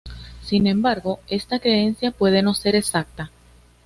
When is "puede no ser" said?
2.09-2.75